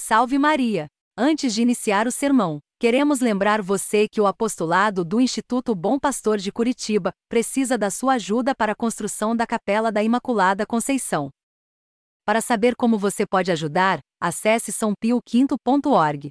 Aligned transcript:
Salve 0.00 0.38
Maria! 0.38 0.86
Antes 1.18 1.52
de 1.52 1.60
iniciar 1.60 2.06
o 2.06 2.12
sermão, 2.12 2.60
queremos 2.78 3.18
lembrar 3.18 3.60
você 3.60 4.06
que 4.08 4.20
o 4.20 4.28
apostolado 4.28 5.04
do 5.04 5.20
Instituto 5.20 5.74
Bom 5.74 5.98
Pastor 5.98 6.38
de 6.38 6.52
Curitiba 6.52 7.12
precisa 7.28 7.76
da 7.76 7.90
sua 7.90 8.14
ajuda 8.14 8.54
para 8.54 8.72
a 8.72 8.76
construção 8.76 9.34
da 9.34 9.44
Capela 9.44 9.90
da 9.90 10.00
Imaculada 10.00 10.64
Conceição. 10.64 11.30
Para 12.24 12.40
saber 12.40 12.76
como 12.76 12.96
você 12.96 13.26
pode 13.26 13.50
ajudar, 13.50 13.98
acesse 14.20 14.70
sãopioquinto.org. 14.70 16.30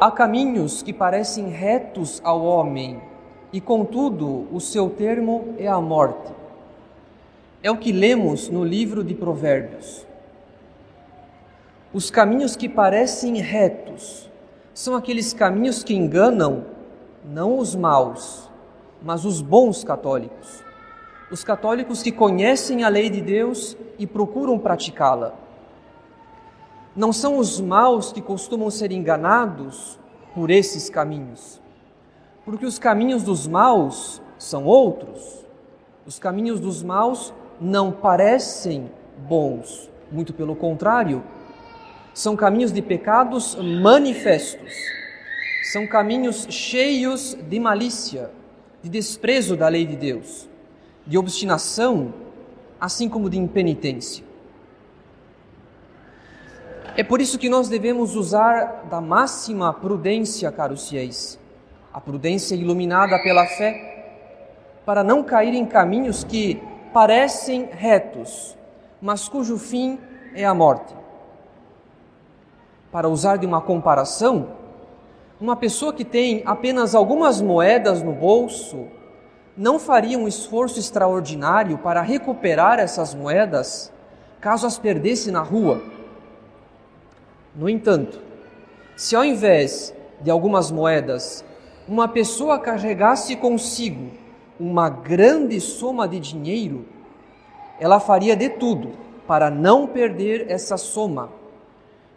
Há 0.00 0.12
caminhos 0.12 0.80
que 0.80 0.92
parecem 0.92 1.48
retos 1.48 2.20
ao 2.22 2.44
homem, 2.44 3.02
e 3.52 3.60
contudo 3.60 4.46
o 4.52 4.60
seu 4.60 4.88
termo 4.88 5.56
é 5.58 5.66
a 5.66 5.80
morte. 5.80 6.32
É 7.64 7.68
o 7.68 7.76
que 7.76 7.90
lemos 7.90 8.48
no 8.48 8.62
livro 8.62 9.02
de 9.02 9.12
Provérbios. 9.12 10.06
Os 11.92 12.12
caminhos 12.12 12.54
que 12.54 12.68
parecem 12.68 13.40
retos 13.40 14.30
são 14.72 14.94
aqueles 14.94 15.32
caminhos 15.32 15.82
que 15.82 15.96
enganam 15.96 16.66
não 17.24 17.58
os 17.58 17.74
maus, 17.74 18.48
mas 19.02 19.24
os 19.24 19.40
bons 19.40 19.82
católicos. 19.82 20.62
Os 21.28 21.42
católicos 21.42 22.04
que 22.04 22.12
conhecem 22.12 22.84
a 22.84 22.88
lei 22.88 23.10
de 23.10 23.20
Deus 23.20 23.76
e 23.98 24.06
procuram 24.06 24.60
praticá-la. 24.60 25.34
Não 26.98 27.12
são 27.12 27.38
os 27.38 27.60
maus 27.60 28.10
que 28.10 28.20
costumam 28.20 28.72
ser 28.72 28.90
enganados 28.90 29.96
por 30.34 30.50
esses 30.50 30.90
caminhos, 30.90 31.62
porque 32.44 32.66
os 32.66 32.76
caminhos 32.76 33.22
dos 33.22 33.46
maus 33.46 34.20
são 34.36 34.64
outros. 34.64 35.46
Os 36.04 36.18
caminhos 36.18 36.58
dos 36.58 36.82
maus 36.82 37.32
não 37.60 37.92
parecem 37.92 38.90
bons, 39.28 39.88
muito 40.10 40.34
pelo 40.34 40.56
contrário, 40.56 41.22
são 42.12 42.34
caminhos 42.34 42.72
de 42.72 42.82
pecados 42.82 43.54
manifestos, 43.54 44.74
são 45.70 45.86
caminhos 45.86 46.48
cheios 46.50 47.38
de 47.48 47.60
malícia, 47.60 48.28
de 48.82 48.90
desprezo 48.90 49.56
da 49.56 49.68
lei 49.68 49.86
de 49.86 49.94
Deus, 49.94 50.48
de 51.06 51.16
obstinação, 51.16 52.12
assim 52.80 53.08
como 53.08 53.30
de 53.30 53.38
impenitência. 53.38 54.27
É 56.96 57.02
por 57.02 57.20
isso 57.20 57.38
que 57.38 57.48
nós 57.48 57.68
devemos 57.68 58.16
usar 58.16 58.86
da 58.90 59.00
máxima 59.00 59.72
prudência, 59.72 60.50
caros 60.50 60.88
fiéis, 60.88 61.38
a 61.92 62.00
prudência 62.00 62.54
iluminada 62.54 63.18
pela 63.22 63.46
fé, 63.46 64.06
para 64.84 65.04
não 65.04 65.22
cair 65.22 65.54
em 65.54 65.66
caminhos 65.66 66.24
que 66.24 66.60
parecem 66.92 67.68
retos, 67.70 68.56
mas 69.00 69.28
cujo 69.28 69.58
fim 69.58 69.98
é 70.34 70.44
a 70.44 70.54
morte. 70.54 70.94
Para 72.90 73.08
usar 73.08 73.36
de 73.36 73.46
uma 73.46 73.60
comparação, 73.60 74.48
uma 75.40 75.54
pessoa 75.54 75.92
que 75.92 76.04
tem 76.04 76.42
apenas 76.44 76.94
algumas 76.94 77.40
moedas 77.40 78.02
no 78.02 78.12
bolso 78.12 78.88
não 79.56 79.78
faria 79.78 80.18
um 80.18 80.26
esforço 80.26 80.78
extraordinário 80.78 81.78
para 81.78 82.00
recuperar 82.00 82.78
essas 82.78 83.14
moedas 83.14 83.92
caso 84.40 84.66
as 84.66 84.78
perdesse 84.78 85.30
na 85.30 85.42
rua 85.42 85.80
no 87.58 87.68
entanto, 87.68 88.20
se 88.96 89.16
ao 89.16 89.24
invés 89.24 89.92
de 90.20 90.30
algumas 90.30 90.70
moedas, 90.70 91.44
uma 91.88 92.06
pessoa 92.06 92.56
carregasse 92.56 93.34
consigo 93.34 94.12
uma 94.60 94.88
grande 94.88 95.60
soma 95.60 96.06
de 96.06 96.20
dinheiro, 96.20 96.86
ela 97.80 97.98
faria 97.98 98.36
de 98.36 98.48
tudo 98.48 98.92
para 99.26 99.50
não 99.50 99.88
perder 99.88 100.48
essa 100.48 100.76
soma. 100.76 101.30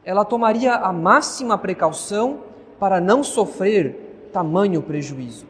Ela 0.06 0.24
tomaria 0.24 0.76
a 0.76 0.94
máxima 0.94 1.58
precaução 1.58 2.42
para 2.80 3.02
não 3.02 3.24
sofrer 3.24 4.30
tamanho 4.32 4.84
prejuízo. 4.84 5.48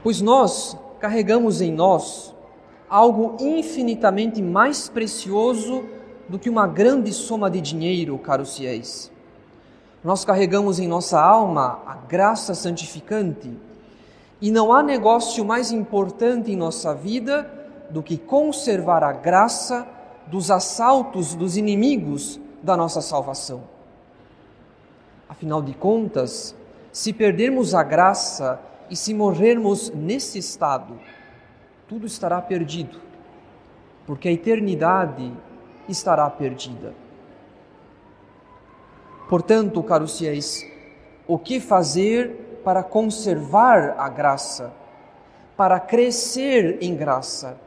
Pois 0.00 0.20
nós 0.20 0.78
carregamos 1.00 1.60
em 1.60 1.72
nós 1.72 2.32
algo 2.88 3.36
infinitamente 3.40 4.40
mais 4.40 4.88
precioso 4.88 5.82
do 6.28 6.38
que 6.38 6.48
uma 6.48 6.66
grande 6.66 7.12
soma 7.12 7.50
de 7.50 7.60
dinheiro, 7.60 8.18
caros 8.18 8.56
fiéis. 8.56 9.10
Nós 10.02 10.24
carregamos 10.24 10.78
em 10.78 10.86
nossa 10.86 11.20
alma 11.20 11.82
a 11.86 11.94
graça 11.94 12.54
santificante 12.54 13.50
e 14.40 14.50
não 14.50 14.72
há 14.72 14.82
negócio 14.82 15.44
mais 15.44 15.70
importante 15.70 16.52
em 16.52 16.56
nossa 16.56 16.94
vida 16.94 17.50
do 17.90 18.02
que 18.02 18.18
conservar 18.18 19.02
a 19.02 19.12
graça 19.12 19.86
dos 20.26 20.50
assaltos 20.50 21.34
dos 21.34 21.56
inimigos 21.56 22.40
da 22.62 22.76
nossa 22.76 23.00
salvação. 23.00 23.62
Afinal 25.28 25.62
de 25.62 25.74
contas, 25.74 26.54
se 26.92 27.12
perdermos 27.12 27.74
a 27.74 27.82
graça 27.82 28.60
e 28.90 28.96
se 28.96 29.12
morrermos 29.14 29.90
nesse 29.90 30.38
estado, 30.38 30.98
tudo 31.88 32.06
estará 32.06 32.40
perdido, 32.40 33.00
porque 34.06 34.28
a 34.28 34.32
eternidade 34.32 35.32
estará 35.88 36.28
perdida. 36.30 36.94
Portanto, 39.28 39.82
caros 39.82 40.18
fiéis, 40.18 40.66
o 41.26 41.38
que 41.38 41.58
fazer 41.60 42.60
para 42.64 42.82
conservar 42.82 43.94
a 43.98 44.08
graça, 44.08 44.72
para 45.56 45.78
crescer 45.80 46.78
em 46.80 46.94
graça 46.94 47.58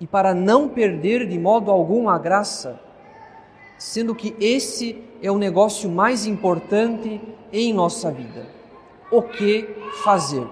e 0.00 0.06
para 0.06 0.34
não 0.34 0.68
perder 0.68 1.26
de 1.26 1.38
modo 1.38 1.70
algum 1.70 2.08
a 2.08 2.18
graça, 2.18 2.80
sendo 3.78 4.14
que 4.14 4.36
esse 4.40 5.02
é 5.22 5.30
o 5.30 5.38
negócio 5.38 5.88
mais 5.90 6.26
importante 6.26 7.20
em 7.52 7.72
nossa 7.72 8.10
vida. 8.10 8.46
O 9.10 9.22
que 9.22 9.68
fazer? 10.02 10.46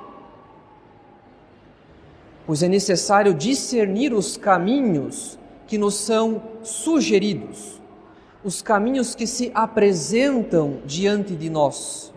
Pois 2.47 2.63
é 2.63 2.69
necessário 2.69 3.35
discernir 3.35 4.13
os 4.13 4.37
caminhos 4.37 5.39
que 5.69 5.79
nos 5.79 5.95
são 5.95 6.43
sugeridos, 6.65 7.81
os 8.43 8.61
caminhos 8.63 9.15
que 9.15 9.27
se 9.27 9.53
apresentam 9.55 10.81
diante 10.85 11.37
de 11.37 11.49
nós. 11.49 12.13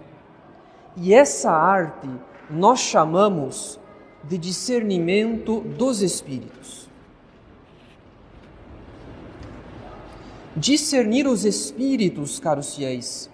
E 0.95 1.13
essa 1.13 1.51
arte 1.51 2.09
nós 2.49 2.79
chamamos 2.79 3.79
de 4.23 4.37
discernimento 4.37 5.61
dos 5.61 6.01
espíritos. 6.01 6.89
Discernir 10.55 11.27
os 11.27 11.45
espíritos, 11.45 12.39
caros 12.39 12.75
fiéis, 12.75 13.29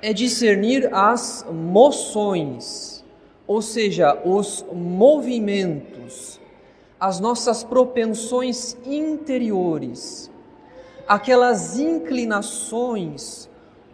é 0.00 0.12
discernir 0.12 0.92
as 0.94 1.46
moções, 1.50 3.04
ou 3.46 3.60
seja, 3.60 4.20
os 4.24 4.64
movimentos, 4.72 6.40
as 7.04 7.20
nossas 7.20 7.62
propensões 7.62 8.78
interiores, 8.82 10.30
aquelas 11.06 11.78
inclinações 11.78 13.46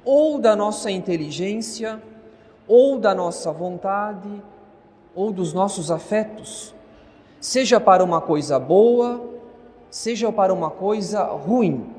ou 0.04 0.38
da 0.38 0.54
nossa 0.54 0.92
inteligência, 0.92 2.00
ou 2.68 3.00
da 3.00 3.12
nossa 3.12 3.50
vontade, 3.50 4.30
ou 5.12 5.32
dos 5.32 5.52
nossos 5.52 5.90
afetos, 5.90 6.72
seja 7.40 7.80
para 7.80 8.04
uma 8.04 8.20
coisa 8.20 8.60
boa, 8.60 9.20
seja 9.90 10.30
para 10.30 10.54
uma 10.54 10.70
coisa 10.70 11.24
ruim. 11.24 11.92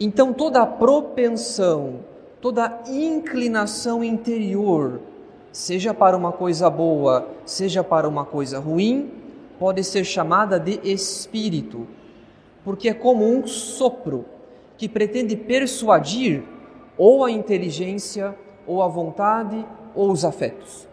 Então, 0.00 0.32
toda 0.32 0.66
propensão, 0.66 2.00
toda 2.40 2.80
inclinação 2.88 4.02
interior 4.02 5.02
seja 5.52 5.92
para 5.92 6.16
uma 6.16 6.32
coisa 6.32 6.68
boa, 6.70 7.28
seja 7.44 7.82
para 7.82 8.08
uma 8.08 8.24
coisa 8.24 8.58
ruim, 8.58 9.10
pode 9.58 9.82
ser 9.82 10.04
chamada 10.04 10.58
de 10.58 10.80
espírito, 10.84 11.86
porque 12.64 12.88
é 12.88 12.94
como 12.94 13.24
um 13.24 13.46
sopro 13.46 14.24
que 14.76 14.88
pretende 14.88 15.36
persuadir 15.36 16.44
ou 16.96 17.24
a 17.24 17.30
inteligência, 17.30 18.36
ou 18.66 18.82
a 18.82 18.88
vontade, 18.88 19.64
ou 19.94 20.10
os 20.10 20.24
afetos. 20.24 20.86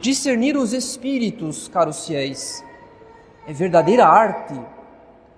Discernir 0.00 0.56
os 0.56 0.72
espíritos, 0.72 1.66
caros 1.68 2.06
fiéis, 2.06 2.64
é 3.46 3.52
verdadeira 3.52 4.06
arte, 4.06 4.54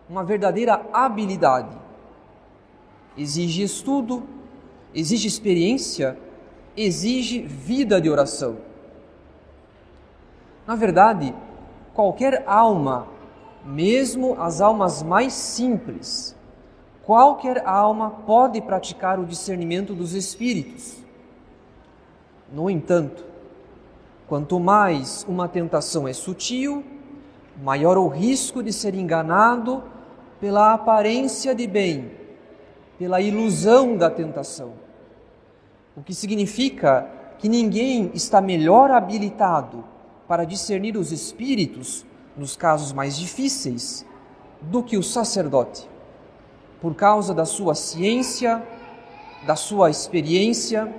uma 0.09 0.23
verdadeira 0.25 0.85
habilidade. 0.93 1.77
Exige 3.17 3.63
estudo, 3.63 4.25
exige 4.95 5.27
experiência, 5.27 6.17
exige 6.77 7.41
vida 7.43 8.01
de 8.01 8.09
oração. 8.09 8.59
Na 10.67 10.75
verdade, 10.75 11.35
qualquer 11.95 12.45
alma, 12.47 13.09
mesmo 13.65 14.37
as 14.41 14.61
almas 14.61 15.03
mais 15.03 15.33
simples, 15.33 16.37
qualquer 17.03 17.67
alma 17.67 18.11
pode 18.11 18.61
praticar 18.61 19.19
o 19.19 19.27
discernimento 19.27 19.95
dos 19.95 20.15
espíritos. 20.15 20.99
No 22.53 22.71
entanto, 22.71 23.31
Quanto 24.31 24.61
mais 24.61 25.27
uma 25.29 25.49
tentação 25.49 26.07
é 26.07 26.13
sutil, 26.13 26.85
maior 27.61 27.99
o 27.99 28.07
risco 28.07 28.63
de 28.63 28.73
ser 28.73 28.95
enganado 28.95 29.83
pela 30.39 30.73
aparência 30.73 31.53
de 31.53 31.67
bem, 31.67 32.13
pela 33.01 33.19
ilusão 33.19 33.97
da 33.97 34.11
tentação. 34.11 34.75
O 35.97 36.03
que 36.03 36.13
significa 36.13 37.09
que 37.39 37.49
ninguém 37.49 38.11
está 38.13 38.43
melhor 38.43 38.91
habilitado 38.91 39.83
para 40.29 40.45
discernir 40.45 40.99
os 40.99 41.11
espíritos 41.11 42.05
nos 42.37 42.59
casos 42.59 42.93
mais 42.93 43.17
difíceis 43.17 44.05
do 44.61 44.83
que 44.83 44.99
o 44.99 45.03
sacerdote, 45.03 45.89
por 46.79 46.95
causa 46.95 47.33
da 47.33 47.47
sua 47.47 47.75
ciência, 47.75 48.63
da 49.47 49.57
sua 49.57 49.89
experiência, 49.89 50.95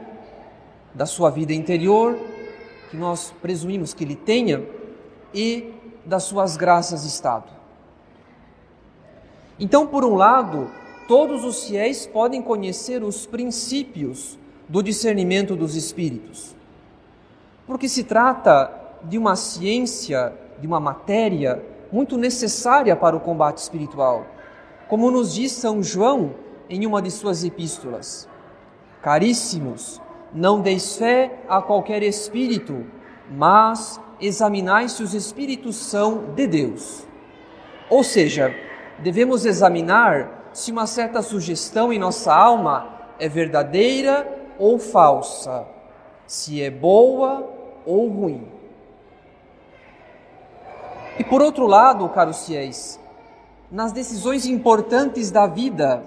da 0.95 1.05
sua 1.05 1.29
vida 1.29 1.53
interior 1.53 2.17
que 2.89 2.97
nós 2.97 3.31
presumimos 3.43 3.93
que 3.93 4.03
ele 4.03 4.15
tenha 4.15 4.65
e 5.31 5.71
das 6.03 6.23
suas 6.23 6.57
graças 6.57 7.05
estado. 7.05 7.51
Então, 9.59 9.85
por 9.85 10.03
um 10.03 10.15
lado, 10.15 10.80
todos 11.11 11.43
os 11.43 11.65
fiéis 11.65 12.07
podem 12.07 12.41
conhecer 12.41 13.03
os 13.03 13.25
princípios 13.25 14.39
do 14.69 14.81
discernimento 14.81 15.57
dos 15.57 15.75
espíritos, 15.75 16.55
porque 17.67 17.89
se 17.89 18.05
trata 18.05 18.71
de 19.03 19.17
uma 19.17 19.35
ciência, 19.35 20.33
de 20.61 20.65
uma 20.65 20.79
matéria 20.79 21.61
muito 21.91 22.17
necessária 22.17 22.95
para 22.95 23.13
o 23.13 23.19
combate 23.19 23.57
espiritual, 23.57 24.25
como 24.87 25.11
nos 25.11 25.33
diz 25.33 25.51
São 25.51 25.83
João 25.83 26.33
em 26.69 26.85
uma 26.85 27.01
de 27.01 27.11
suas 27.11 27.43
epístolas. 27.43 28.25
Caríssimos, 29.01 30.01
não 30.33 30.61
deis 30.61 30.95
fé 30.95 31.39
a 31.49 31.61
qualquer 31.61 32.03
espírito, 32.03 32.85
mas 33.29 33.99
examinai 34.17 34.87
se 34.87 35.03
os 35.03 35.13
espíritos 35.13 35.75
são 35.75 36.33
de 36.33 36.47
Deus. 36.47 37.05
Ou 37.89 38.01
seja, 38.01 38.55
devemos 39.03 39.45
examinar 39.45 40.39
se 40.53 40.71
uma 40.71 40.85
certa 40.87 41.21
sugestão 41.21 41.91
em 41.91 41.99
nossa 41.99 42.33
alma 42.33 42.87
é 43.19 43.27
verdadeira 43.29 44.27
ou 44.57 44.77
falsa, 44.77 45.65
se 46.27 46.61
é 46.61 46.69
boa 46.69 47.47
ou 47.85 48.07
ruim. 48.07 48.47
E 51.19 51.23
por 51.23 51.41
outro 51.41 51.67
lado, 51.67 52.07
caros 52.09 52.45
fiéis, 52.45 52.99
nas 53.71 53.91
decisões 53.91 54.45
importantes 54.45 55.31
da 55.31 55.47
vida, 55.47 56.03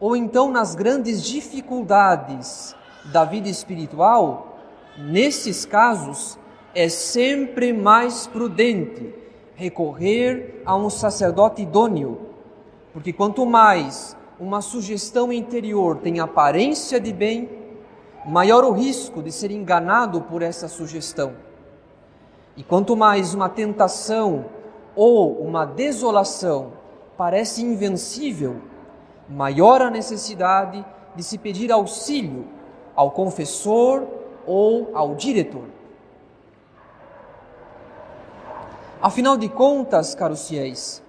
ou 0.00 0.16
então 0.16 0.50
nas 0.50 0.74
grandes 0.74 1.22
dificuldades 1.22 2.74
da 3.12 3.24
vida 3.24 3.48
espiritual, 3.48 4.58
nesses 4.96 5.64
casos, 5.64 6.38
é 6.74 6.88
sempre 6.88 7.72
mais 7.72 8.26
prudente 8.26 9.14
recorrer 9.54 10.62
a 10.64 10.76
um 10.76 10.88
sacerdote 10.88 11.62
idôneo, 11.62 12.27
porque 12.92 13.12
quanto 13.12 13.44
mais 13.44 14.16
uma 14.40 14.60
sugestão 14.60 15.32
interior 15.32 15.98
tem 15.98 16.20
aparência 16.20 17.00
de 17.00 17.12
bem, 17.12 17.48
maior 18.26 18.64
o 18.64 18.72
risco 18.72 19.22
de 19.22 19.32
ser 19.32 19.50
enganado 19.50 20.20
por 20.22 20.42
essa 20.42 20.68
sugestão. 20.68 21.34
E 22.56 22.62
quanto 22.62 22.96
mais 22.96 23.34
uma 23.34 23.48
tentação 23.48 24.46
ou 24.94 25.40
uma 25.40 25.64
desolação 25.64 26.72
parece 27.16 27.62
invencível, 27.62 28.60
maior 29.28 29.82
a 29.82 29.90
necessidade 29.90 30.84
de 31.14 31.22
se 31.22 31.38
pedir 31.38 31.70
auxílio 31.70 32.46
ao 32.94 33.10
confessor 33.10 34.06
ou 34.46 34.90
ao 34.94 35.14
diretor. 35.14 35.64
Afinal 39.00 39.36
de 39.36 39.48
contas, 39.48 40.14
caros 40.14 40.48
fiéis, 40.48 41.02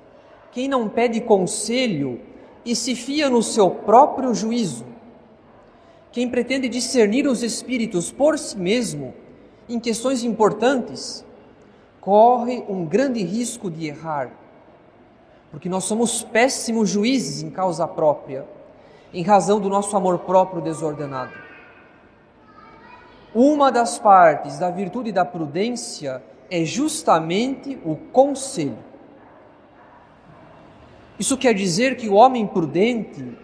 quem 0.59 0.67
não 0.67 0.89
pede 0.89 1.21
conselho 1.21 2.19
e 2.65 2.75
se 2.75 2.93
fia 2.93 3.29
no 3.29 3.41
seu 3.41 3.71
próprio 3.71 4.33
juízo, 4.33 4.85
quem 6.11 6.29
pretende 6.29 6.67
discernir 6.67 7.25
os 7.25 7.43
espíritos 7.43 8.11
por 8.11 8.37
si 8.37 8.57
mesmo 8.57 9.13
em 9.69 9.79
questões 9.79 10.21
importantes, 10.21 11.23
corre 12.01 12.61
um 12.67 12.83
grande 12.83 13.23
risco 13.23 13.71
de 13.71 13.87
errar, 13.87 14.33
porque 15.49 15.69
nós 15.69 15.85
somos 15.85 16.23
péssimos 16.23 16.89
juízes 16.89 17.41
em 17.41 17.49
causa 17.49 17.87
própria, 17.87 18.45
em 19.13 19.23
razão 19.23 19.61
do 19.61 19.69
nosso 19.69 19.95
amor 19.95 20.19
próprio 20.19 20.61
desordenado. 20.61 21.31
Uma 23.33 23.71
das 23.71 23.97
partes 23.97 24.59
da 24.59 24.69
virtude 24.69 25.13
da 25.13 25.23
prudência 25.23 26.21
é 26.51 26.65
justamente 26.65 27.79
o 27.85 27.95
conselho. 27.95 28.88
Isso 31.19 31.37
quer 31.37 31.53
dizer 31.53 31.97
que 31.97 32.07
o 32.07 32.13
homem 32.13 32.47
prudente 32.47 33.37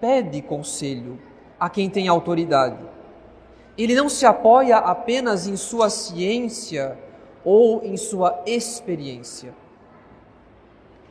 pede 0.00 0.40
conselho 0.40 1.20
a 1.58 1.68
quem 1.68 1.90
tem 1.90 2.08
autoridade. 2.08 2.82
Ele 3.76 3.94
não 3.94 4.08
se 4.08 4.24
apoia 4.24 4.78
apenas 4.78 5.46
em 5.46 5.54
sua 5.54 5.90
ciência 5.90 6.98
ou 7.44 7.84
em 7.84 7.98
sua 7.98 8.42
experiência. 8.46 9.54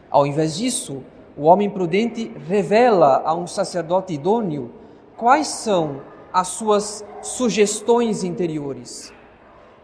Ao 0.09 0.25
invés 0.25 0.57
disso, 0.57 1.03
o 1.37 1.43
homem 1.43 1.69
prudente 1.69 2.31
revela 2.47 3.21
a 3.23 3.35
um 3.35 3.45
sacerdote 3.45 4.13
idôneo 4.13 4.73
quais 5.15 5.47
são 5.47 6.01
as 6.33 6.47
suas 6.47 7.05
sugestões 7.21 8.23
interiores, 8.23 9.13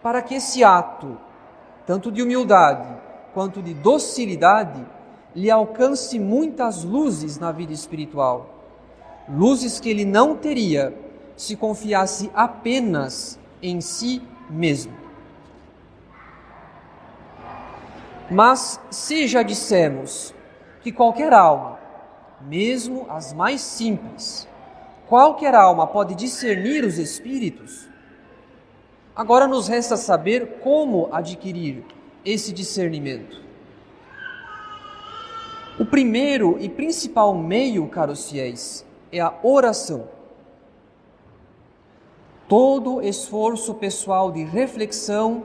para 0.01 0.21
que 0.21 0.35
esse 0.35 0.63
ato, 0.63 1.17
tanto 1.85 2.11
de 2.11 2.23
humildade 2.23 2.87
quanto 3.33 3.61
de 3.61 3.73
docilidade, 3.73 4.85
lhe 5.35 5.51
alcance 5.51 6.17
muitas 6.17 6.83
luzes 6.83 7.37
na 7.37 7.51
vida 7.51 7.73
espiritual, 7.73 8.63
luzes 9.27 9.79
que 9.79 9.89
ele 9.89 10.05
não 10.05 10.35
teria 10.35 10.93
se 11.35 11.55
confiasse 11.55 12.31
apenas 12.33 13.37
em 13.61 13.81
si 13.81 14.21
mesmo. 14.49 14.93
Mas 18.31 18.79
se 18.89 19.27
já 19.27 19.43
dissemos 19.43 20.33
que 20.81 20.91
qualquer 20.91 21.33
alma, 21.33 21.77
mesmo 22.41 23.05
as 23.09 23.33
mais 23.33 23.61
simples, 23.61 24.47
Qualquer 25.07 25.53
alma 25.53 25.85
pode 25.85 26.15
discernir 26.15 26.83
os 26.83 26.97
espíritos. 26.97 27.87
Agora 29.15 29.47
nos 29.47 29.67
resta 29.67 29.95
saber 29.95 30.57
como 30.61 31.09
adquirir 31.11 31.85
esse 32.25 32.51
discernimento. 32.51 33.44
O 35.77 35.85
primeiro 35.85 36.57
e 36.59 36.69
principal 36.69 37.35
meio, 37.35 37.87
caros 37.87 38.29
fiéis, 38.29 38.85
é 39.11 39.19
a 39.19 39.33
oração. 39.43 40.07
Todo 42.47 43.01
esforço 43.01 43.73
pessoal 43.73 44.31
de 44.31 44.43
reflexão 44.43 45.43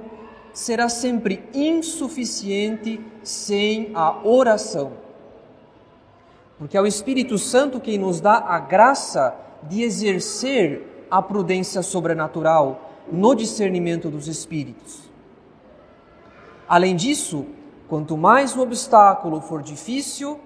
será 0.52 0.88
sempre 0.88 1.42
insuficiente 1.52 3.00
sem 3.22 3.90
a 3.94 4.24
oração. 4.24 4.92
Porque 6.58 6.76
é 6.76 6.80
o 6.80 6.86
Espírito 6.86 7.38
Santo 7.38 7.80
quem 7.80 7.98
nos 7.98 8.20
dá 8.20 8.34
a 8.34 8.58
graça 8.58 9.34
de 9.62 9.82
exercer 9.82 11.06
a 11.10 11.20
prudência 11.20 11.82
sobrenatural 11.82 12.92
no 13.10 13.34
discernimento 13.34 14.08
dos 14.08 14.28
espíritos. 14.28 15.10
Além 16.68 16.94
disso, 16.94 17.46
quanto 17.90 18.16
mais 18.16 18.56
um 18.56 18.60
obstáculo 18.60 19.40
for 19.40 19.60
difícil, 19.62 20.38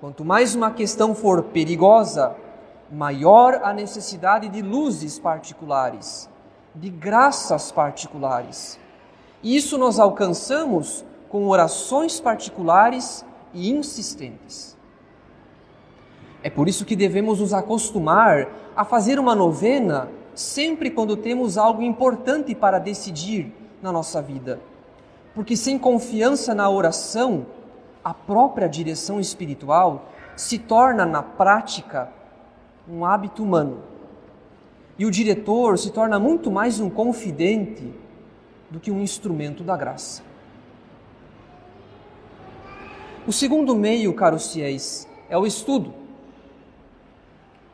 quanto 0.00 0.24
mais 0.24 0.54
uma 0.54 0.70
questão 0.70 1.14
for 1.14 1.42
perigosa, 1.42 2.34
maior 2.90 3.60
a 3.62 3.70
necessidade 3.70 4.48
de 4.48 4.62
luzes 4.62 5.18
particulares, 5.18 6.26
de 6.74 6.88
graças 6.88 7.70
particulares. 7.70 8.80
E 9.42 9.54
isso 9.54 9.76
nós 9.76 9.98
alcançamos 9.98 11.04
com 11.28 11.46
orações 11.48 12.18
particulares 12.18 13.26
e 13.52 13.70
insistentes. 13.70 14.74
É 16.42 16.48
por 16.48 16.66
isso 16.66 16.86
que 16.86 16.96
devemos 16.96 17.40
nos 17.40 17.52
acostumar 17.52 18.48
a 18.74 18.86
fazer 18.86 19.18
uma 19.18 19.34
novena 19.34 20.08
sempre 20.34 20.88
quando 20.88 21.14
temos 21.14 21.58
algo 21.58 21.82
importante 21.82 22.54
para 22.54 22.78
decidir 22.78 23.52
na 23.82 23.92
nossa 23.92 24.22
vida. 24.22 24.58
Porque 25.40 25.56
sem 25.56 25.78
confiança 25.78 26.54
na 26.54 26.68
oração, 26.68 27.46
a 28.04 28.12
própria 28.12 28.68
direção 28.68 29.18
espiritual 29.18 30.10
se 30.36 30.58
torna 30.58 31.06
na 31.06 31.22
prática 31.22 32.12
um 32.86 33.06
hábito 33.06 33.42
humano. 33.42 33.82
E 34.98 35.06
o 35.06 35.10
diretor 35.10 35.78
se 35.78 35.92
torna 35.92 36.18
muito 36.18 36.50
mais 36.50 36.78
um 36.78 36.90
confidente 36.90 37.90
do 38.70 38.78
que 38.78 38.90
um 38.90 39.00
instrumento 39.00 39.64
da 39.64 39.78
graça. 39.78 40.22
O 43.26 43.32
segundo 43.32 43.74
meio, 43.74 44.12
caros 44.12 44.52
fiéis, 44.52 45.08
é 45.26 45.38
o 45.38 45.46
estudo. 45.46 45.94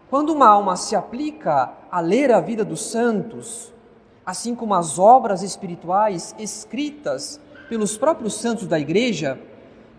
Quando 0.09 0.33
uma 0.33 0.47
alma 0.47 0.77
se 0.77 0.95
aplica 0.95 1.73
a 1.91 1.99
ler 1.99 2.31
a 2.31 2.39
vida 2.41 2.65
dos 2.65 2.93
santos, 2.93 3.75
assim 4.25 4.55
como 4.55 4.73
as 4.73 5.01
obras 5.01 5.43
espirituais 5.43 6.33
escritas 6.39 7.41
pelos 7.69 7.97
próprios 7.97 8.35
santos 8.35 8.67
da 8.67 8.79
igreja, 8.79 9.39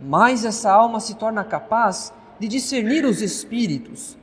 mais 0.01 0.45
essa 0.45 0.71
alma 0.71 0.99
se 0.99 1.15
torna 1.15 1.43
capaz 1.43 2.13
de 2.39 2.47
discernir 2.47 3.05
os 3.05 3.21
espíritos, 3.21 4.17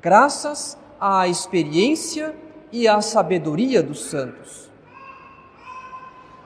graças 0.00 0.76
à 1.00 1.28
experiência 1.28 2.34
e 2.72 2.88
à 2.88 3.00
sabedoria 3.00 3.82
dos 3.82 4.04
santos. 4.04 4.68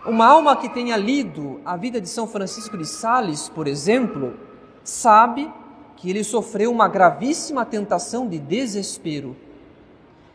Uma 0.04 0.26
alma 0.26 0.56
que 0.56 0.68
tenha 0.68 0.96
lido 0.96 1.60
a 1.64 1.76
vida 1.76 2.00
de 2.00 2.08
São 2.08 2.26
Francisco 2.26 2.76
de 2.76 2.86
Sales, 2.86 3.48
por 3.48 3.68
exemplo, 3.68 4.34
sabe 4.82 5.50
que 5.96 6.10
ele 6.10 6.24
sofreu 6.24 6.72
uma 6.72 6.88
gravíssima 6.88 7.64
tentação 7.64 8.26
de 8.26 8.38
desespero 8.38 9.36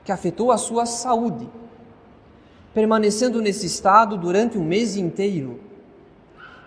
que 0.06 0.12
afetou 0.12 0.54
a 0.54 0.58
sua 0.58 0.86
saúde, 0.86 1.50
permanecendo 2.74 3.42
nesse 3.42 3.66
estado 3.66 4.16
durante 4.16 4.58
um 4.58 4.64
mês 4.64 4.96
inteiro 4.96 5.67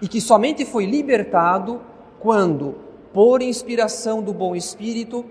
e 0.01 0.09
que 0.09 0.21
somente 0.21 0.65
foi 0.65 0.87
libertado 0.87 1.81
quando, 2.19 2.77
por 3.13 3.43
inspiração 3.43 4.23
do 4.23 4.33
bom 4.33 4.55
Espírito, 4.55 5.25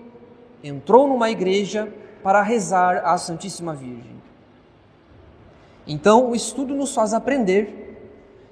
entrou 0.64 1.08
numa 1.08 1.30
igreja 1.30 1.92
para 2.24 2.42
rezar 2.42 3.04
à 3.06 3.18
Santíssima 3.18 3.74
Virgem. 3.74 4.20
Então, 5.88 6.30
o 6.30 6.36
estudo 6.36 6.76
nos 6.76 6.94
faz 6.94 7.14
aprender, 7.14 7.98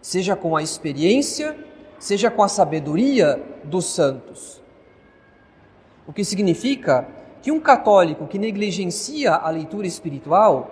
seja 0.01 0.35
com 0.35 0.55
a 0.55 0.63
experiência, 0.63 1.55
seja 1.99 2.31
com 2.31 2.41
a 2.41 2.47
sabedoria 2.47 3.43
dos 3.63 3.85
santos. 3.85 4.61
O 6.07 6.13
que 6.13 6.23
significa 6.23 7.07
que 7.41 7.51
um 7.51 7.59
católico 7.59 8.27
que 8.27 8.39
negligencia 8.39 9.33
a 9.33 9.49
leitura 9.49 9.85
espiritual, 9.85 10.71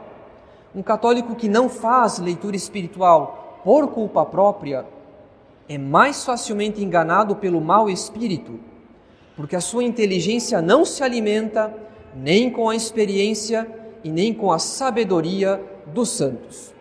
um 0.74 0.82
católico 0.82 1.36
que 1.36 1.48
não 1.48 1.70
faz 1.70 2.20
leitura 2.20 2.56
espiritual 2.56 3.62
por 3.64 3.90
culpa 3.90 4.26
própria, 4.26 4.86
é 5.68 5.78
mais 5.78 6.24
facilmente 6.24 6.84
enganado 6.84 7.36
pelo 7.36 7.60
mau 7.60 7.90
espírito, 7.90 8.60
porque 9.36 9.56
a 9.56 9.62
sua 9.62 9.84
inteligência 9.84 10.62
não 10.62 10.86
se 10.86 11.04
alimenta 11.04 11.74
nem 12.16 12.50
com 12.50 12.70
a 12.70 12.76
experiência 12.76 13.68
e 14.04 14.10
nem 14.10 14.34
com 14.34 14.52
a 14.52 14.60
sabedoria 14.60 15.62
dos 15.88 16.10
santos. 16.10 16.74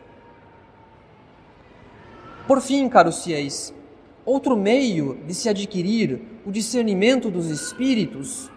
Por 2.46 2.60
fim, 2.60 2.88
caros 2.88 3.24
fiéis, 3.24 3.74
outro 4.24 4.56
meio 4.56 5.18
de 5.26 5.34
se 5.34 5.48
adquirir 5.48 6.20
o 6.44 6.52
discernimento 6.52 7.30
dos 7.30 7.46
espíritos 7.46 8.50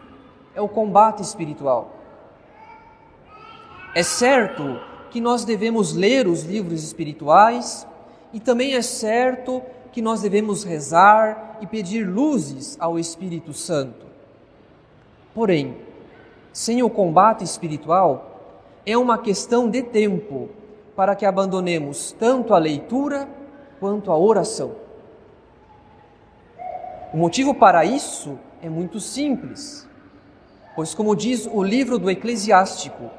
é 0.53 0.61
o 0.61 0.67
combate 0.67 1.23
espiritual. 1.23 1.95
É 3.95 4.03
certo 4.03 4.79
que 5.09 5.21
nós 5.21 5.45
devemos 5.45 5.93
ler 5.93 6.27
os 6.27 6.43
livros 6.43 6.83
espirituais 6.83 7.87
e 8.33 8.39
também 8.39 8.75
é 8.75 8.81
certo 8.81 9.63
que 9.91 10.01
nós 10.01 10.21
devemos 10.21 10.63
rezar 10.63 11.57
e 11.61 11.67
pedir 11.67 12.03
luzes 12.03 12.77
ao 12.79 12.99
Espírito 12.99 13.53
Santo. 13.53 14.05
Porém, 15.33 15.77
sem 16.51 16.81
o 16.81 16.89
combate 16.89 17.43
espiritual, 17.43 18.61
é 18.85 18.97
uma 18.97 19.17
questão 19.17 19.69
de 19.69 19.83
tempo 19.83 20.49
para 20.95 21.15
que 21.15 21.25
abandonemos 21.25 22.11
tanto 22.17 22.53
a 22.53 22.57
leitura 22.57 23.27
quanto 23.79 24.11
a 24.11 24.17
oração. 24.17 24.75
O 27.13 27.17
motivo 27.17 27.53
para 27.53 27.85
isso 27.85 28.37
é 28.61 28.69
muito 28.69 28.99
simples, 28.99 29.87
pois, 30.75 30.93
como 30.93 31.15
diz 31.15 31.47
o 31.51 31.63
livro 31.63 31.97
do 31.97 32.09
Eclesiástico, 32.09 33.11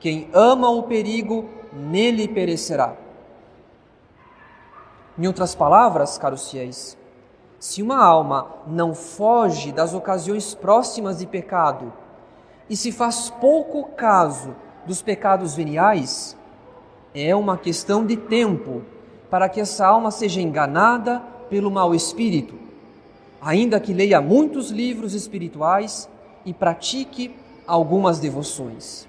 quem 0.00 0.28
ama 0.32 0.68
o 0.68 0.82
perigo, 0.82 1.48
nele 1.72 2.26
perecerá. 2.26 2.96
Em 5.18 5.26
outras 5.26 5.54
palavras, 5.54 6.16
caros 6.16 6.50
fiéis, 6.50 6.96
se 7.58 7.82
uma 7.82 8.02
alma 8.02 8.46
não 8.66 8.94
foge 8.94 9.70
das 9.70 9.92
ocasiões 9.94 10.54
próximas 10.54 11.18
de 11.18 11.26
pecado 11.26 11.92
e 12.68 12.76
se 12.76 12.90
faz 12.90 13.28
pouco 13.28 13.84
caso 13.92 14.56
dos 14.86 15.02
pecados 15.02 15.54
veniais, 15.54 16.36
é 17.14 17.36
uma 17.36 17.58
questão 17.58 18.06
de 18.06 18.16
tempo 18.16 18.82
para 19.30 19.48
que 19.48 19.60
essa 19.60 19.86
alma 19.86 20.10
seja 20.10 20.40
enganada 20.40 21.20
pelo 21.50 21.70
mau 21.70 21.94
espírito, 21.94 22.54
ainda 23.40 23.78
que 23.78 23.92
leia 23.92 24.20
muitos 24.20 24.70
livros 24.70 25.12
espirituais 25.12 26.08
e 26.46 26.54
pratique 26.54 27.36
algumas 27.66 28.18
devoções. 28.18 29.06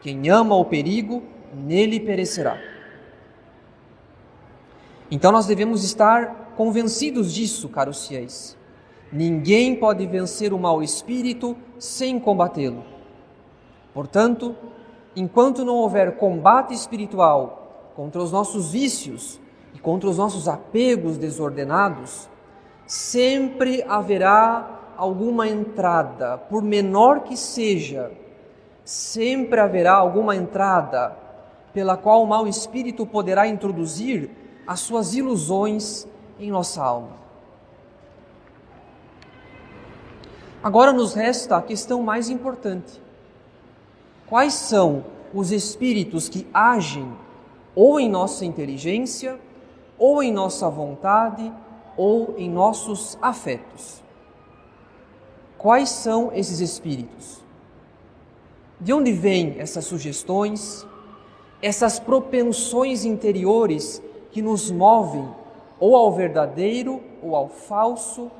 Quem 0.00 0.28
ama 0.28 0.56
o 0.56 0.64
perigo, 0.64 1.22
nele 1.54 2.00
perecerá. 2.00 2.75
Então 5.10 5.30
nós 5.30 5.46
devemos 5.46 5.84
estar 5.84 6.52
convencidos 6.56 7.32
disso, 7.32 7.68
caros 7.68 8.06
fiéis. 8.06 8.56
Ninguém 9.12 9.76
pode 9.76 10.04
vencer 10.06 10.52
o 10.52 10.58
mau 10.58 10.82
espírito 10.82 11.56
sem 11.78 12.18
combatê-lo. 12.18 12.84
Portanto, 13.94 14.56
enquanto 15.14 15.64
não 15.64 15.76
houver 15.76 16.16
combate 16.16 16.74
espiritual 16.74 17.92
contra 17.94 18.20
os 18.20 18.32
nossos 18.32 18.72
vícios 18.72 19.40
e 19.74 19.78
contra 19.78 20.10
os 20.10 20.18
nossos 20.18 20.48
apegos 20.48 21.16
desordenados, 21.16 22.28
sempre 22.84 23.84
haverá 23.88 24.94
alguma 24.96 25.46
entrada, 25.48 26.36
por 26.36 26.62
menor 26.62 27.20
que 27.20 27.36
seja, 27.36 28.10
sempre 28.84 29.60
haverá 29.60 29.94
alguma 29.94 30.34
entrada 30.34 31.16
pela 31.72 31.96
qual 31.96 32.22
o 32.22 32.26
mau 32.26 32.46
espírito 32.46 33.06
poderá 33.06 33.46
introduzir 33.46 34.30
as 34.66 34.80
suas 34.80 35.14
ilusões 35.14 36.06
em 36.38 36.50
nossa 36.50 36.82
alma. 36.82 37.16
Agora 40.62 40.92
nos 40.92 41.14
resta 41.14 41.56
a 41.56 41.62
questão 41.62 42.02
mais 42.02 42.28
importante: 42.28 43.00
quais 44.26 44.54
são 44.54 45.04
os 45.32 45.52
espíritos 45.52 46.28
que 46.28 46.46
agem 46.52 47.10
ou 47.74 48.00
em 48.00 48.08
nossa 48.08 48.44
inteligência, 48.44 49.38
ou 49.98 50.22
em 50.22 50.32
nossa 50.32 50.68
vontade, 50.68 51.52
ou 51.96 52.34
em 52.36 52.50
nossos 52.50 53.18
afetos? 53.20 54.02
Quais 55.58 55.90
são 55.90 56.32
esses 56.32 56.60
espíritos? 56.60 57.44
De 58.80 58.92
onde 58.92 59.12
vêm 59.12 59.56
essas 59.58 59.84
sugestões, 59.84 60.86
essas 61.62 61.98
propensões 61.98 63.04
interiores 63.04 64.02
que 64.36 64.42
nos 64.42 64.70
movem 64.70 65.26
ou 65.80 65.96
ao 65.96 66.12
verdadeiro 66.12 67.00
ou 67.22 67.34
ao 67.34 67.48
falso, 67.48 68.30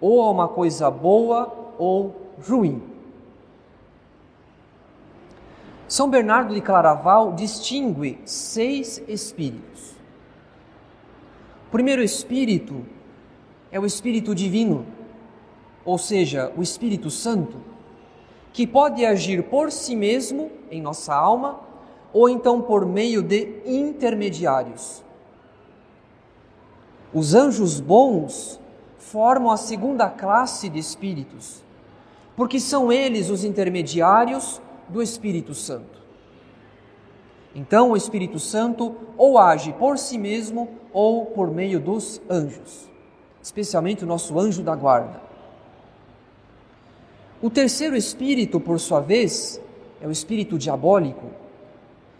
ou 0.00 0.20
a 0.20 0.28
uma 0.28 0.48
coisa 0.48 0.90
boa 0.90 1.72
ou 1.78 2.16
ruim. 2.44 2.82
São 5.86 6.10
Bernardo 6.10 6.52
de 6.52 6.60
Claraval 6.60 7.32
distingue 7.32 8.18
seis 8.24 9.00
espíritos. 9.06 9.92
O 11.68 11.70
primeiro 11.70 12.02
espírito 12.02 12.84
é 13.70 13.78
o 13.78 13.86
espírito 13.86 14.34
divino, 14.34 14.84
ou 15.84 15.96
seja, 15.96 16.52
o 16.56 16.60
Espírito 16.60 17.08
Santo, 17.08 17.58
que 18.52 18.66
pode 18.66 19.06
agir 19.06 19.44
por 19.44 19.70
si 19.70 19.94
mesmo 19.94 20.50
em 20.72 20.82
nossa 20.82 21.14
alma 21.14 21.60
ou 22.12 22.28
então 22.28 22.60
por 22.60 22.84
meio 22.84 23.22
de 23.22 23.60
intermediários. 23.64 25.03
Os 27.14 27.32
anjos 27.32 27.78
bons 27.78 28.60
formam 28.98 29.52
a 29.52 29.56
segunda 29.56 30.10
classe 30.10 30.68
de 30.68 30.80
espíritos, 30.80 31.62
porque 32.36 32.58
são 32.58 32.90
eles 32.90 33.30
os 33.30 33.44
intermediários 33.44 34.60
do 34.88 35.00
Espírito 35.00 35.54
Santo. 35.54 36.02
Então 37.54 37.92
o 37.92 37.96
Espírito 37.96 38.40
Santo 38.40 38.96
ou 39.16 39.38
age 39.38 39.72
por 39.74 39.96
si 39.96 40.18
mesmo 40.18 40.68
ou 40.92 41.26
por 41.26 41.52
meio 41.52 41.78
dos 41.78 42.20
anjos, 42.28 42.90
especialmente 43.40 44.02
o 44.02 44.06
nosso 44.08 44.36
anjo 44.36 44.62
da 44.64 44.74
guarda. 44.74 45.22
O 47.40 47.48
terceiro 47.48 47.94
espírito, 47.94 48.58
por 48.58 48.80
sua 48.80 49.00
vez, 49.00 49.60
é 50.00 50.08
o 50.08 50.10
espírito 50.10 50.58
diabólico. 50.58 51.26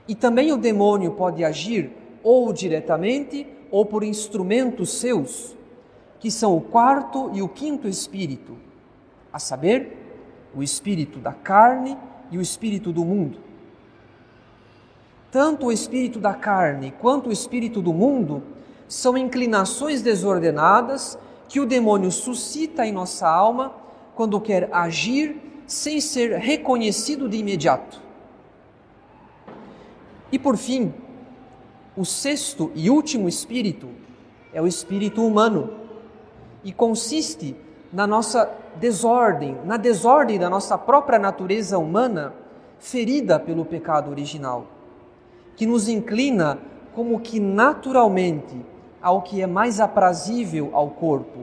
E 0.07 0.15
também 0.15 0.53
o 0.53 0.57
demônio 0.57 1.13
pode 1.13 1.43
agir 1.43 1.91
ou 2.23 2.53
diretamente 2.53 3.47
ou 3.75 3.85
por 3.85 4.05
instrumentos 4.05 5.01
seus, 5.01 5.57
que 6.21 6.31
são 6.31 6.57
o 6.57 6.61
quarto 6.61 7.33
e 7.35 7.43
o 7.43 7.49
quinto 7.49 7.89
espírito, 7.89 8.57
a 9.33 9.41
saber, 9.41 9.99
o 10.55 10.63
espírito 10.63 11.19
da 11.19 11.33
carne 11.33 11.99
e 12.31 12.39
o 12.39 12.41
espírito 12.41 12.93
do 12.93 13.05
mundo. 13.05 13.41
Tanto 15.29 15.67
o 15.67 15.73
espírito 15.73 16.21
da 16.21 16.35
carne 16.35 16.95
quanto 17.01 17.31
o 17.31 17.33
espírito 17.33 17.83
do 17.83 17.93
mundo 17.93 18.45
são 18.87 19.19
inclinações 19.19 20.03
desordenadas 20.03 21.19
que 21.49 21.59
o 21.59 21.67
demônio 21.67 22.13
suscita 22.13 22.87
em 22.87 22.93
nossa 22.93 23.29
alma 23.29 23.75
quando 24.15 24.41
quer 24.41 24.69
agir 24.73 25.65
sem 25.67 26.01
ser 26.01 26.39
reconhecido 26.39 27.29
de 27.29 27.39
imediato. 27.39 28.01
E 30.31 30.39
por 30.39 30.57
fim, 30.57 30.95
o 31.97 32.05
sexto 32.05 32.73
e 32.75 32.91
último 32.91 33.29
espírito 33.29 33.89
é 34.53 34.61
o 34.61 34.67
espírito 34.67 35.25
humano 35.25 35.71
e 36.63 36.73
consiste 36.73 37.57
na 37.93 38.07
nossa 38.07 38.51
desordem, 38.77 39.57
na 39.65 39.77
desordem 39.77 40.39
da 40.39 40.51
nossa 40.51 40.77
própria 40.77 41.19
natureza 41.19 41.79
humana 41.79 42.35
ferida 42.79 43.39
pelo 43.39 43.65
pecado 43.65 44.11
original, 44.11 44.67
que 45.57 45.67
nos 45.67 45.89
inclina 45.89 46.59
como 46.95 47.21
que 47.21 47.39
naturalmente 47.39 48.57
ao 49.01 49.23
que 49.23 49.41
é 49.41 49.47
mais 49.47 49.81
aprazível 49.81 50.71
ao 50.73 50.91
corpo, 50.91 51.41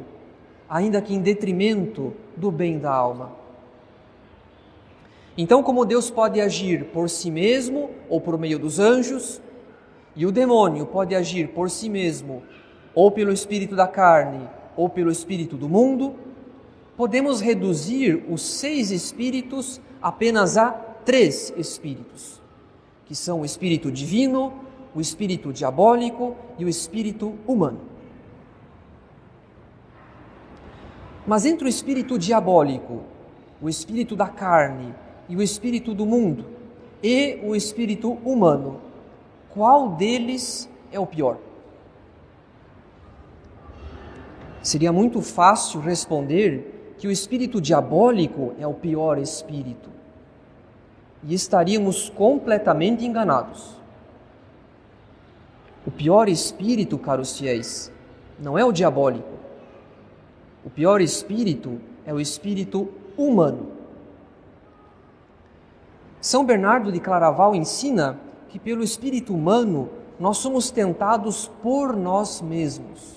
ainda 0.70 1.02
que 1.02 1.14
em 1.14 1.22
detrimento 1.22 2.14
do 2.36 2.52
bem 2.52 2.80
da 2.80 2.92
alma. 2.92 3.32
Então, 5.38 5.64
como 5.64 5.86
Deus 5.86 6.10
pode 6.10 6.42
agir 6.42 6.86
por 6.86 7.10
si 7.10 7.32
mesmo 7.32 7.92
ou 8.10 8.20
por 8.20 8.38
meio 8.38 8.60
dos 8.60 8.80
anjos, 8.80 9.42
e 10.16 10.26
o 10.26 10.32
demônio 10.32 10.86
pode 10.86 11.16
agir 11.16 11.50
por 11.50 11.70
si 11.70 11.90
mesmo 11.90 12.44
ou 12.94 13.10
pelo 13.12 13.32
espírito 13.32 13.76
da 13.76 13.88
carne 13.88 14.48
ou 14.76 14.90
pelo 14.90 15.12
espírito 15.12 15.56
do 15.56 15.70
mundo, 15.70 16.16
podemos 16.98 17.42
reduzir 17.42 18.24
os 18.30 18.42
seis 18.42 18.92
espíritos 18.92 19.82
apenas 20.02 20.58
a 20.58 20.72
três 20.72 21.54
espíritos, 21.58 22.42
que 23.06 23.16
são 23.16 23.42
o 23.42 23.46
espírito 23.46 23.92
divino, 23.92 24.54
o 24.94 25.02
espírito 25.02 25.54
diabólico 25.54 26.36
e 26.58 26.66
o 26.66 26.70
espírito 26.70 27.34
humano. 27.48 27.80
Mas 31.26 31.46
entre 31.46 31.66
o 31.66 31.70
espírito 31.70 32.18
diabólico, 32.18 33.02
o 33.62 33.70
espírito 33.70 34.16
da 34.16 34.28
carne 34.28 34.94
e 35.30 35.36
o 35.36 35.42
espírito 35.42 35.94
do 35.94 36.06
mundo 36.06 36.46
e 37.02 37.40
o 37.44 37.56
espírito 37.56 38.12
humano, 38.26 38.82
qual 39.54 39.90
deles 39.90 40.70
é 40.92 41.00
o 41.00 41.06
pior? 41.06 41.38
Seria 44.62 44.92
muito 44.92 45.22
fácil 45.22 45.80
responder 45.80 46.96
que 46.98 47.08
o 47.08 47.12
espírito 47.12 47.60
diabólico 47.60 48.54
é 48.60 48.68
o 48.68 48.74
pior 48.74 49.18
espírito. 49.18 49.90
E 51.24 51.34
estaríamos 51.34 52.10
completamente 52.10 53.06
enganados. 53.06 53.76
O 55.86 55.90
pior 55.90 56.30
espírito, 56.30 56.98
caros 56.98 57.38
fiéis, 57.38 57.92
não 58.40 58.58
é 58.58 58.64
o 58.64 58.72
diabólico. 58.72 59.30
O 60.64 60.70
pior 60.70 61.02
espírito 61.02 61.82
é 62.06 62.14
o 62.14 62.20
espírito 62.20 62.88
humano. 63.18 63.72
São 66.20 66.46
Bernardo 66.46 66.92
de 66.92 67.00
Claraval 67.00 67.56
ensina 67.56 68.20
que, 68.52 68.60
pelo 68.60 68.84
espírito 68.84 69.34
humano, 69.34 69.90
nós 70.20 70.38
somos 70.38 70.70
tentados 70.70 71.50
por 71.64 71.96
nós 71.96 72.42
mesmos. 72.42 73.16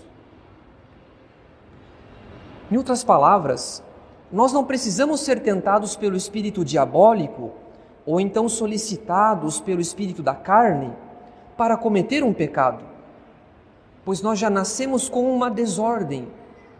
Em 2.71 2.77
outras 2.77 3.03
palavras, 3.03 3.83
nós 4.31 4.53
não 4.53 4.65
precisamos 4.65 5.21
ser 5.21 5.41
tentados 5.41 5.97
pelo 5.97 6.17
espírito 6.17 6.65
diabólico 6.65 7.51
ou 8.07 8.21
então 8.21 8.49
solicitados 8.49 9.61
pelo 9.61 9.81
espírito 9.81 10.23
da 10.23 10.35
carne 10.35 10.93
para 11.57 11.77
cometer 11.77 12.23
um 12.23 12.33
pecado, 12.33 12.85
pois 14.05 14.23
nós 14.23 14.39
já 14.39 14.49
nascemos 14.49 15.09
com 15.09 15.35
uma 15.35 15.51
desordem, 15.51 16.29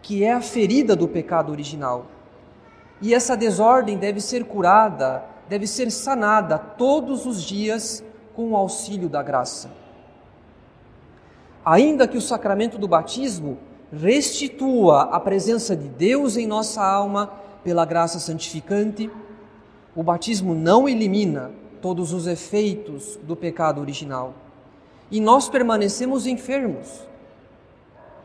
que 0.01 0.23
é 0.23 0.31
a 0.33 0.41
ferida 0.41 0.95
do 0.95 1.07
pecado 1.07 1.51
original. 1.51 2.05
E 3.01 3.13
essa 3.13 3.35
desordem 3.35 3.97
deve 3.97 4.21
ser 4.21 4.45
curada 4.45 5.35
deve 5.47 5.67
ser 5.67 5.91
sanada 5.91 6.57
todos 6.57 7.25
os 7.25 7.41
dias 7.43 8.03
com 8.35 8.51
o 8.51 8.55
auxílio 8.55 9.07
da 9.07 9.23
graça. 9.23 9.71
Ainda 11.63 12.07
que 12.07 12.17
o 12.17 12.21
sacramento 12.21 12.77
do 12.77 12.87
batismo 12.87 13.57
restitua 13.91 15.03
a 15.03 15.19
presença 15.19 15.75
de 15.75 15.87
Deus 15.87 16.37
em 16.37 16.45
nossa 16.45 16.83
alma 16.83 17.31
pela 17.63 17.85
graça 17.85 18.19
santificante, 18.19 19.09
o 19.95 20.03
batismo 20.03 20.53
não 20.53 20.87
elimina 20.87 21.51
todos 21.81 22.13
os 22.13 22.27
efeitos 22.27 23.17
do 23.23 23.35
pecado 23.35 23.79
original. 23.79 24.33
E 25.09 25.21
nós 25.21 25.47
permanecemos 25.47 26.27
enfermos, 26.27 27.07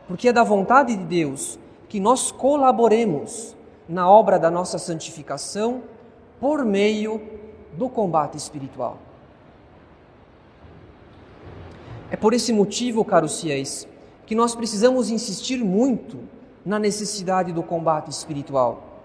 porque 0.07 0.27
é 0.29 0.33
da 0.33 0.43
vontade 0.43 0.95
de 0.95 1.03
Deus 1.03 1.57
que 1.87 1.99
nós 1.99 2.31
colaboremos 2.31 3.55
na 3.87 4.09
obra 4.09 4.37
da 4.37 4.49
nossa 4.49 4.77
santificação 4.77 5.83
por 6.39 6.65
meio 6.65 7.21
do 7.73 7.87
combate 7.89 8.37
espiritual. 8.37 8.97
É 12.11 12.17
por 12.17 12.33
esse 12.33 12.51
motivo, 12.51 13.05
caros 13.05 13.39
fiéis, 13.39 13.87
que 14.25 14.35
nós 14.35 14.53
precisamos 14.53 15.09
insistir 15.09 15.63
muito 15.63 16.19
na 16.65 16.77
necessidade 16.77 17.53
do 17.53 17.63
combate 17.63 18.11
espiritual, 18.11 18.99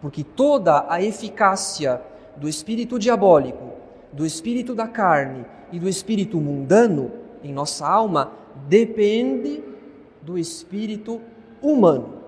porque 0.00 0.24
toda 0.24 0.86
a 0.88 1.02
eficácia 1.02 2.00
do 2.38 2.48
espírito 2.48 2.98
diabólico, 2.98 3.72
do 4.10 4.24
espírito 4.24 4.74
da 4.74 4.88
carne 4.88 5.44
e 5.70 5.78
do 5.78 5.86
espírito 5.86 6.40
mundano 6.40 7.12
em 7.44 7.52
nossa 7.52 7.86
alma 7.86 8.32
depende 8.66 9.62
do 10.22 10.38
espírito 10.38 11.20
humano. 11.60 12.20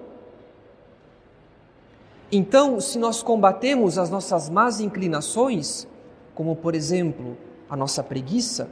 Então, 2.30 2.80
se 2.80 2.98
nós 2.98 3.22
combatemos 3.22 3.96
as 3.96 4.10
nossas 4.10 4.50
más 4.50 4.78
inclinações, 4.78 5.88
como 6.34 6.54
por 6.54 6.74
exemplo 6.74 7.36
a 7.68 7.76
nossa 7.76 8.02
preguiça, 8.02 8.68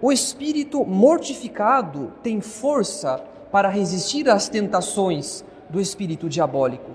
o 0.00 0.10
espírito 0.10 0.84
mortificado 0.84 2.12
tem 2.22 2.40
força 2.40 3.22
para 3.50 3.68
resistir 3.68 4.28
às 4.28 4.48
tentações 4.48 5.44
do 5.68 5.80
espírito 5.80 6.28
diabólico, 6.28 6.90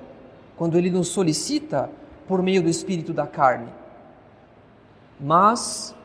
quando 0.58 0.78
ele 0.78 0.90
nos 0.90 1.10
solicita 1.10 1.90
por 2.28 2.42
meio 2.42 2.64
do 2.64 2.70
espírito 2.70 3.14
da 3.14 3.28
carne. 3.28 3.70
Mas, 5.20 5.96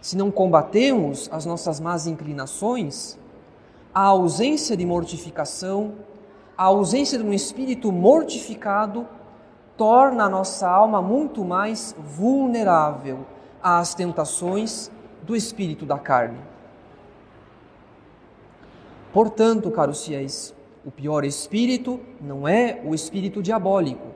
se 0.00 0.16
não 0.16 0.30
combatemos 0.30 1.28
as 1.32 1.44
nossas 1.44 1.78
más 1.78 2.06
inclinações, 2.06 3.18
a 3.94 4.02
ausência 4.02 4.76
de 4.76 4.84
mortificação 4.84 5.92
a 6.56 6.64
ausência 6.64 7.18
de 7.18 7.24
um 7.24 7.32
espírito 7.32 7.90
mortificado 7.90 9.06
torna 9.76 10.24
a 10.24 10.28
nossa 10.28 10.68
alma 10.68 11.02
muito 11.02 11.44
mais 11.44 11.94
vulnerável 11.98 13.26
às 13.60 13.92
tentações 13.92 14.90
do 15.24 15.34
espírito 15.34 15.86
da 15.86 15.98
carne. 15.98 16.38
Portanto, 19.12 19.70
caros 19.70 20.04
fiéis, 20.04 20.54
o 20.84 20.90
pior 20.90 21.24
espírito 21.24 22.00
não 22.20 22.46
é 22.46 22.80
o 22.84 22.94
espírito 22.94 23.42
diabólico, 23.42 24.08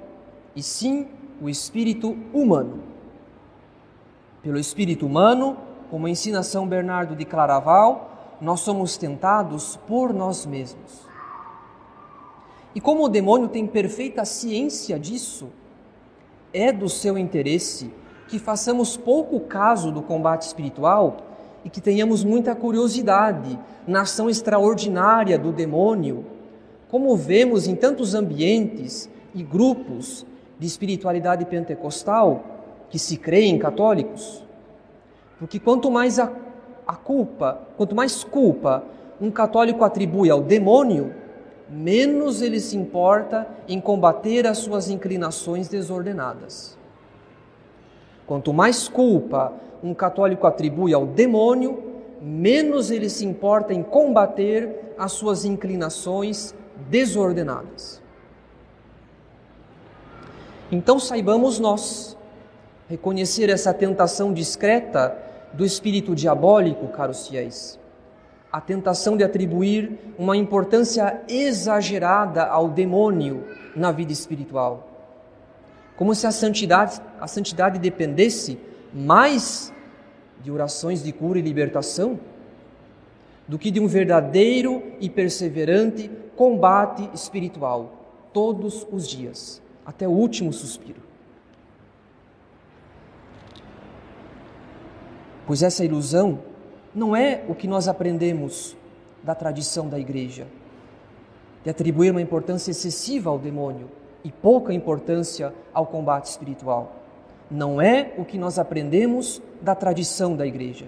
e 0.54 0.62
sim 0.62 1.08
o 1.40 1.48
espírito 1.48 2.16
humano. 2.32 2.82
Pelo 4.42 4.58
espírito 4.58 5.06
humano, 5.06 5.56
como 5.90 6.08
ensina 6.08 6.42
São 6.42 6.66
Bernardo 6.66 7.16
de 7.16 7.24
Claraval, 7.24 8.36
nós 8.40 8.60
somos 8.60 8.96
tentados 8.96 9.76
por 9.86 10.12
nós 10.12 10.44
mesmos. 10.44 11.06
E 12.74 12.80
como 12.80 13.04
o 13.04 13.08
demônio 13.08 13.48
tem 13.48 13.66
perfeita 13.66 14.24
ciência 14.24 14.98
disso, 14.98 15.48
é 16.52 16.70
do 16.72 16.88
seu 16.88 17.16
interesse 17.16 17.90
que 18.28 18.38
façamos 18.38 18.96
pouco 18.96 19.40
caso 19.40 19.90
do 19.90 20.02
combate 20.02 20.42
espiritual 20.42 21.16
e 21.64 21.70
que 21.70 21.80
tenhamos 21.80 22.22
muita 22.22 22.54
curiosidade 22.54 23.58
na 23.86 24.02
ação 24.02 24.28
extraordinária 24.28 25.38
do 25.38 25.50
demônio, 25.50 26.24
como 26.90 27.16
vemos 27.16 27.66
em 27.66 27.74
tantos 27.74 28.14
ambientes 28.14 29.10
e 29.34 29.42
grupos 29.42 30.24
de 30.58 30.66
espiritualidade 30.66 31.44
pentecostal 31.46 32.44
que 32.90 32.98
se 32.98 33.16
creem 33.16 33.58
católicos. 33.58 34.44
Porque 35.38 35.58
quanto 35.58 35.90
mais 35.90 36.18
a, 36.18 36.30
a 36.86 36.94
culpa, 36.94 37.60
quanto 37.76 37.94
mais 37.94 38.22
culpa 38.22 38.84
um 39.20 39.30
católico 39.30 39.84
atribui 39.84 40.30
ao 40.30 40.40
demônio, 40.40 41.12
menos 41.68 42.40
ele 42.40 42.60
se 42.60 42.76
importa 42.76 43.48
em 43.66 43.80
combater 43.80 44.46
as 44.46 44.58
suas 44.58 44.88
inclinações 44.88 45.68
desordenadas. 45.68 46.77
Quanto 48.28 48.52
mais 48.52 48.88
culpa 48.88 49.54
um 49.82 49.94
católico 49.94 50.46
atribui 50.46 50.92
ao 50.92 51.06
demônio, 51.06 51.82
menos 52.20 52.90
ele 52.90 53.08
se 53.08 53.24
importa 53.24 53.72
em 53.72 53.82
combater 53.82 54.94
as 54.98 55.12
suas 55.12 55.46
inclinações 55.46 56.54
desordenadas. 56.90 58.02
Então 60.70 60.98
saibamos 60.98 61.58
nós 61.58 62.18
reconhecer 62.86 63.48
essa 63.48 63.72
tentação 63.72 64.34
discreta 64.34 65.16
do 65.54 65.64
espírito 65.64 66.14
diabólico, 66.14 66.86
caros 66.88 67.28
fiéis. 67.28 67.80
A 68.52 68.60
tentação 68.60 69.16
de 69.16 69.24
atribuir 69.24 69.98
uma 70.18 70.36
importância 70.36 71.22
exagerada 71.28 72.44
ao 72.44 72.68
demônio 72.68 73.44
na 73.74 73.90
vida 73.90 74.12
espiritual. 74.12 74.87
Como 75.98 76.14
se 76.14 76.28
a 76.28 76.30
santidade, 76.30 77.02
a 77.20 77.26
santidade 77.26 77.76
dependesse 77.80 78.56
mais 78.94 79.74
de 80.40 80.48
orações 80.48 81.02
de 81.02 81.12
cura 81.12 81.40
e 81.40 81.42
libertação 81.42 82.20
do 83.48 83.58
que 83.58 83.68
de 83.68 83.80
um 83.80 83.88
verdadeiro 83.88 84.80
e 85.00 85.10
perseverante 85.10 86.08
combate 86.36 87.10
espiritual 87.12 88.30
todos 88.32 88.86
os 88.92 89.08
dias, 89.08 89.60
até 89.84 90.06
o 90.06 90.12
último 90.12 90.52
suspiro. 90.52 91.02
Pois 95.48 95.64
essa 95.64 95.84
ilusão 95.84 96.38
não 96.94 97.16
é 97.16 97.44
o 97.48 97.56
que 97.56 97.66
nós 97.66 97.88
aprendemos 97.88 98.76
da 99.24 99.34
tradição 99.34 99.88
da 99.88 99.98
igreja, 99.98 100.46
de 101.64 101.70
atribuir 101.70 102.12
uma 102.12 102.22
importância 102.22 102.70
excessiva 102.70 103.30
ao 103.30 103.38
demônio 103.38 103.90
e 104.24 104.30
pouca 104.30 104.72
importância 104.72 105.52
ao 105.72 105.86
combate 105.86 106.26
espiritual. 106.26 106.92
Não 107.50 107.80
é 107.80 108.12
o 108.18 108.24
que 108.24 108.38
nós 108.38 108.58
aprendemos 108.58 109.40
da 109.60 109.74
tradição 109.74 110.36
da 110.36 110.46
igreja. 110.46 110.86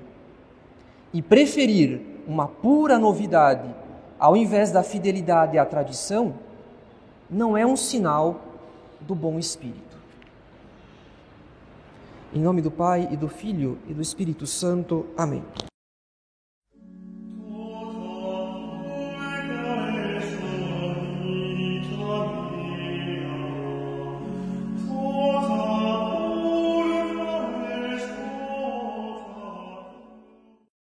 E 1.13 1.23
preferir 1.23 2.01
uma 2.27 2.47
pura 2.47 2.99
novidade 2.99 3.69
ao 4.19 4.37
invés 4.37 4.71
da 4.71 4.83
fidelidade 4.83 5.57
à 5.57 5.65
tradição 5.65 6.35
não 7.29 7.57
é 7.57 7.65
um 7.65 7.77
sinal 7.77 8.41
do 9.01 9.15
bom 9.15 9.39
espírito. 9.39 9.99
Em 12.33 12.41
nome 12.41 12.61
do 12.61 12.71
Pai 12.71 13.09
e 13.11 13.17
do 13.17 13.29
Filho 13.29 13.79
e 13.89 13.95
do 13.95 14.03
Espírito 14.03 14.47
Santo. 14.47 15.07
Amém. 15.17 15.43